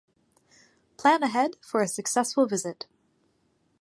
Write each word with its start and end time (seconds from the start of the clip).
Plan 0.97 1.21
ahead 1.21 1.57
for 1.61 1.79
a 1.83 1.87
successful 1.87 2.47
visit! 2.47 2.87